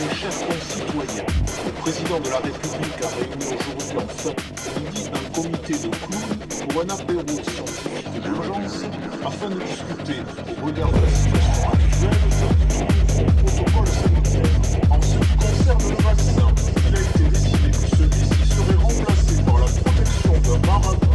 [0.00, 1.26] les chefs citoyens.
[1.64, 4.34] Le président de la République a réuni aujourd'hui en fin
[4.80, 8.84] midi un comité de clowns pour un apéro scientifique d'urgence
[9.24, 10.20] afin de discuter
[10.50, 12.20] au regard de la situation actuelle
[13.16, 14.56] du protocole sanitaire.
[14.90, 16.48] En ce qui concerne le vaccin,
[16.88, 21.05] il a été décidé que celui-ci serait remplacé par la protection d'un marathon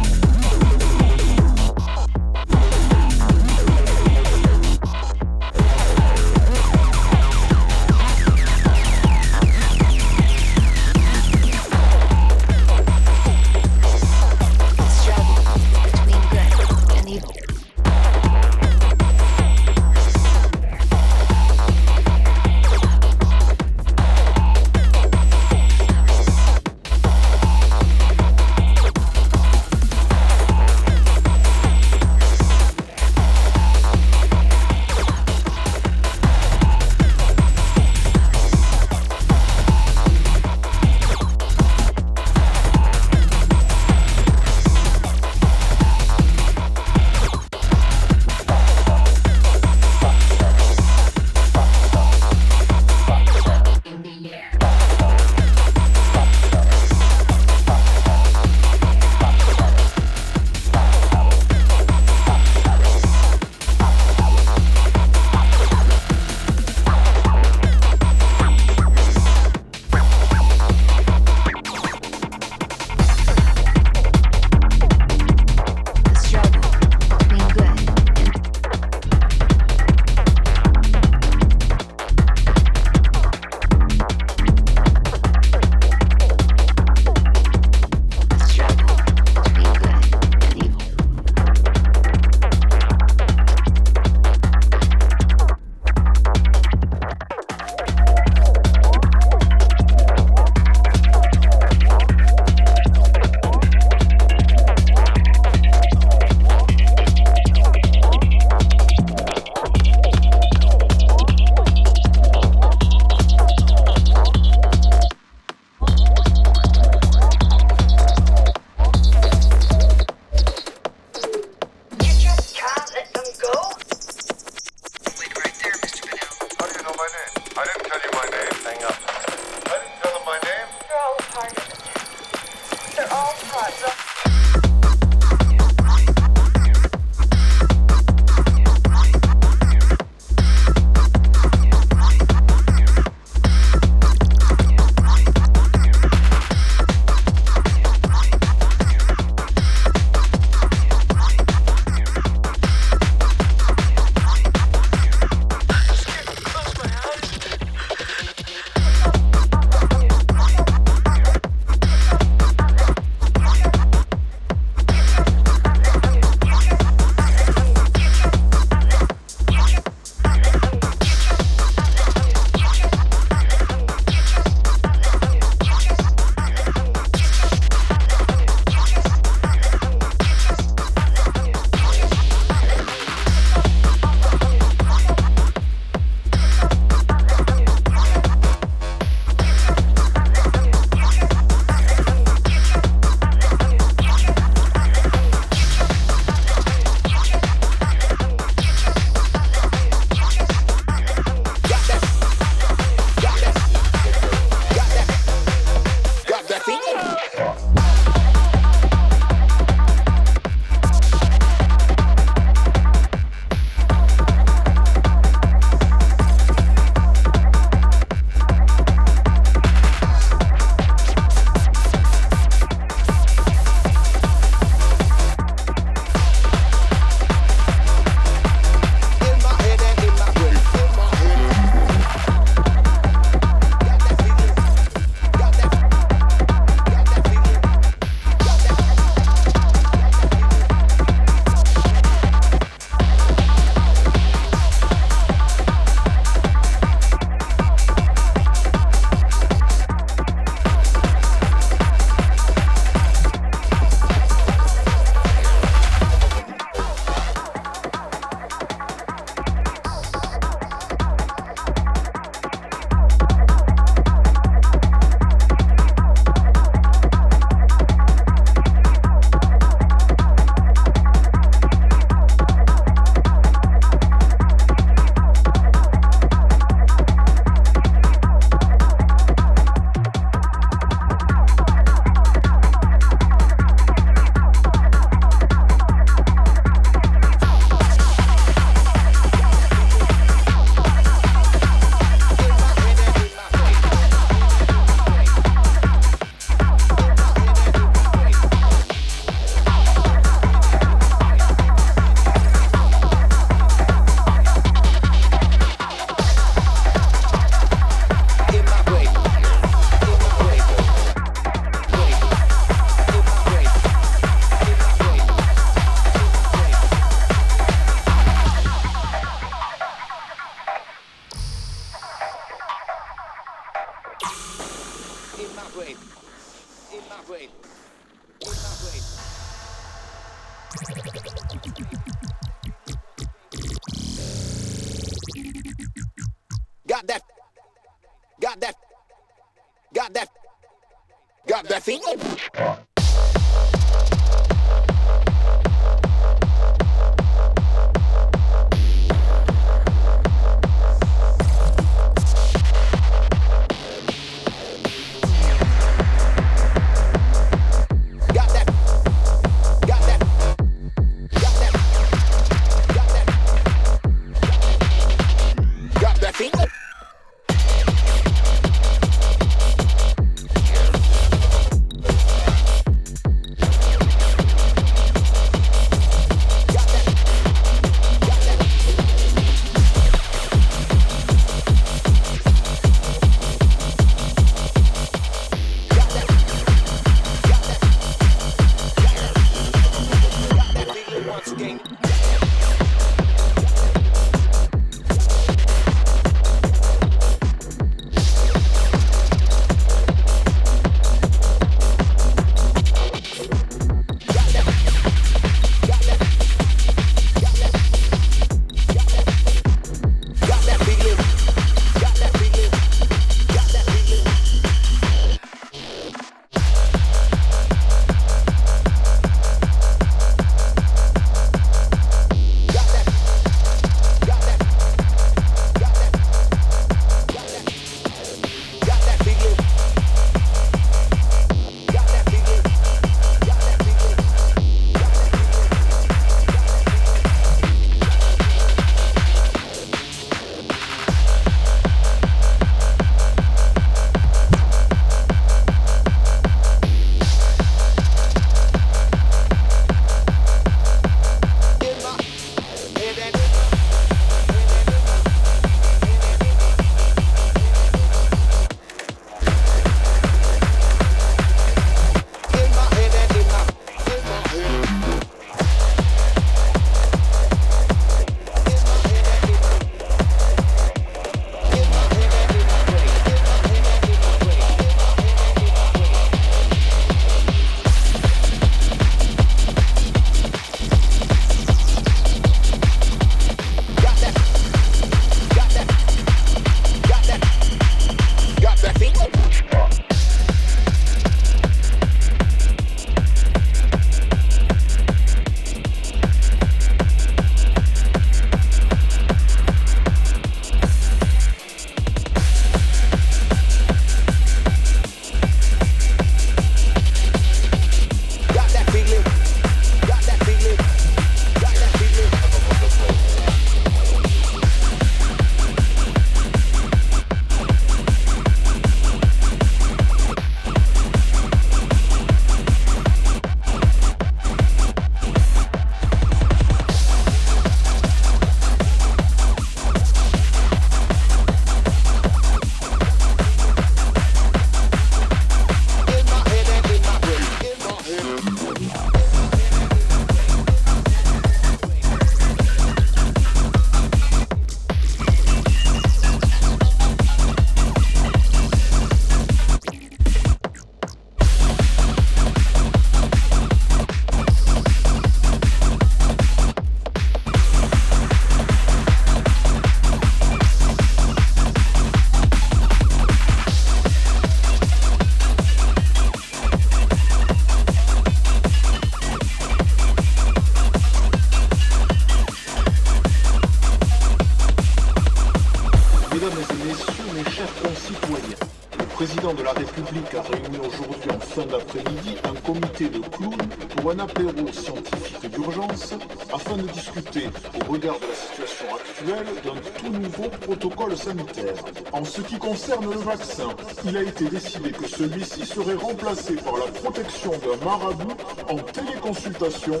[580.32, 586.14] A réuni aujourd'hui en fin d'après-midi un comité de clowns pour un apéro scientifique d'urgence
[586.52, 591.74] afin de discuter, au regard de la situation actuelle, d'un tout nouveau protocole sanitaire.
[592.12, 593.70] En ce qui concerne le vaccin,
[594.04, 598.36] il a été décidé que celui-ci serait remplacé par la protection d'un marabout
[598.68, 600.00] en téléconsultation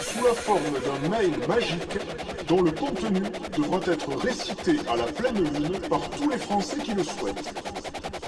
[0.00, 1.98] sous la forme d'un mail magique
[2.48, 3.22] dont le contenu
[3.56, 7.67] devra être récité à la pleine lune par tous les Français qui le souhaitent.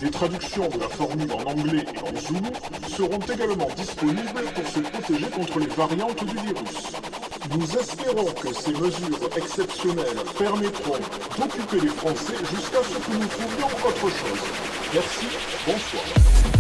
[0.01, 2.53] Des traductions de la formule en anglais et en zoulou
[2.89, 6.93] seront également disponibles pour se protéger contre les variantes du virus.
[7.55, 10.99] Nous espérons que ces mesures exceptionnelles permettront
[11.39, 14.41] d'occuper les Français jusqu'à ce que nous trouvions autre chose.
[14.95, 15.27] Merci,
[15.67, 16.60] bonsoir.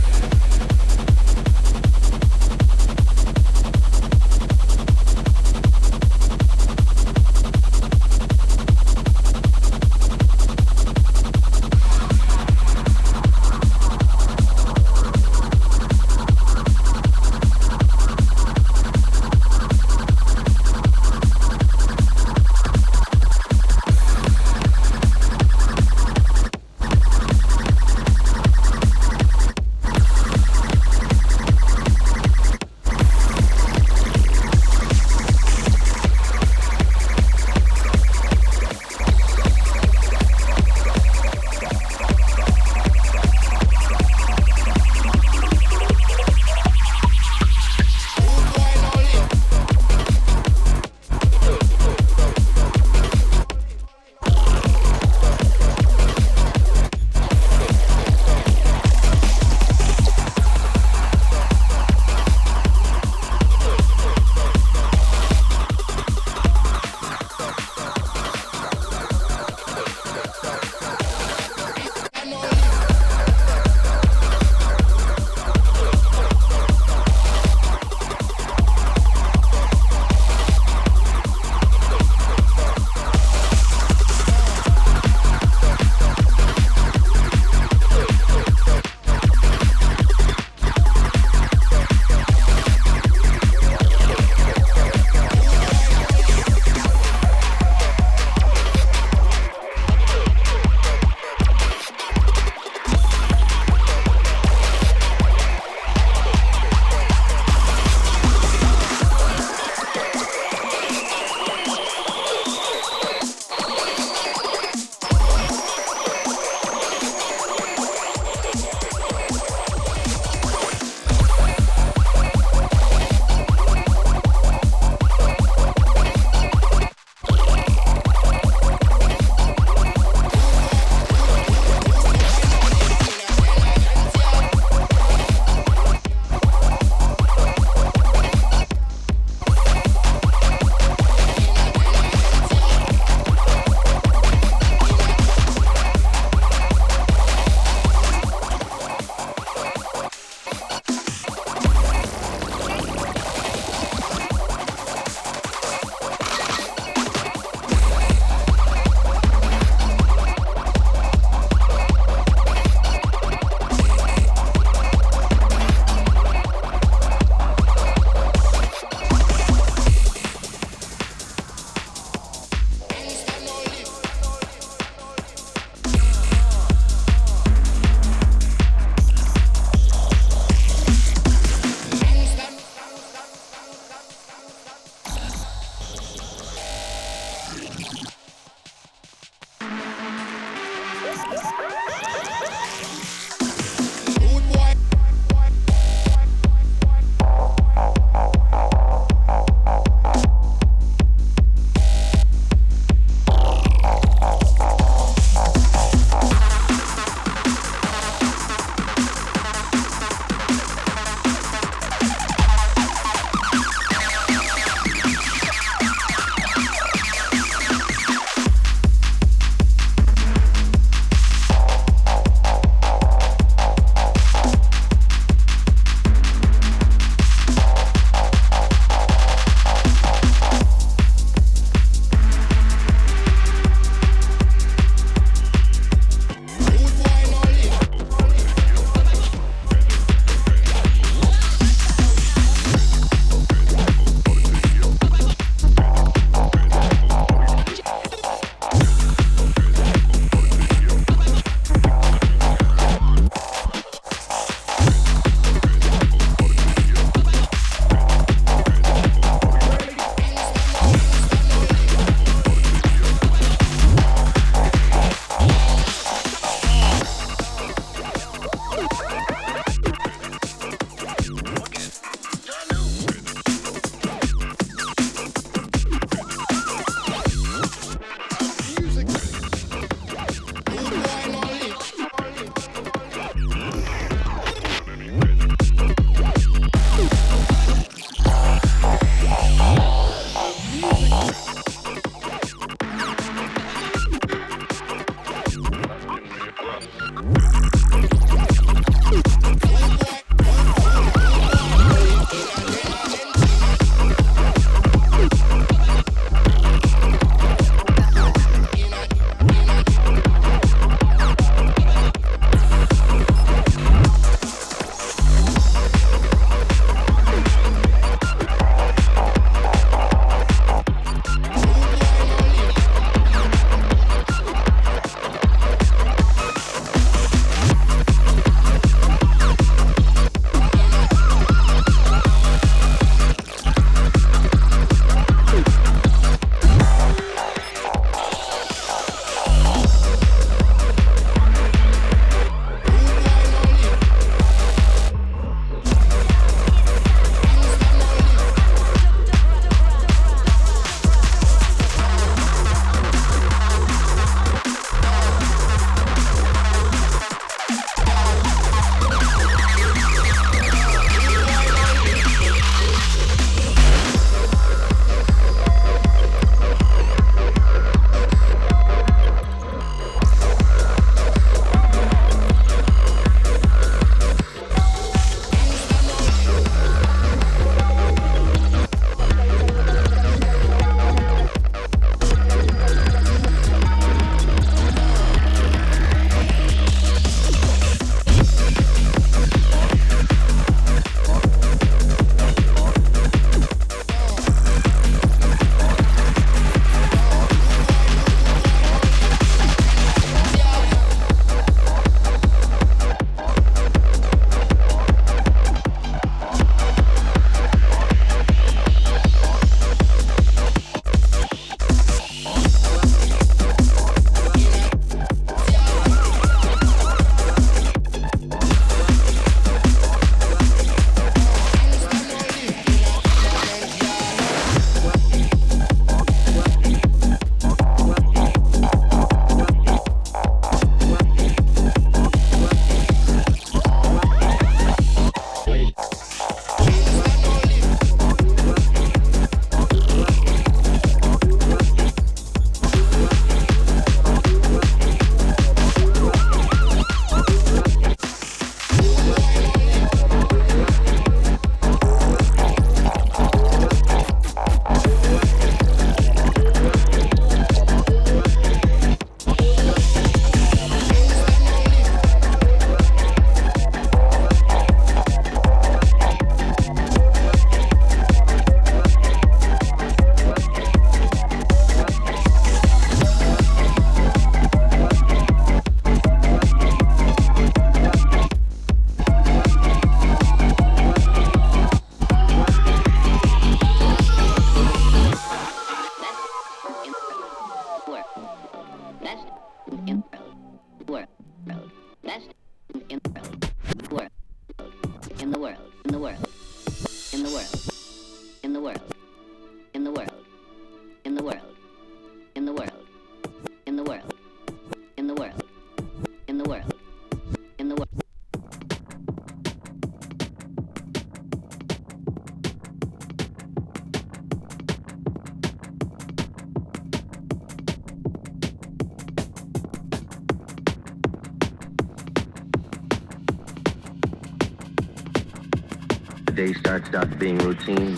[527.11, 528.15] stops being routine.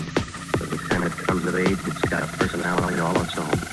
[0.58, 3.71] But the time it comes of age, it's got a personality all its own.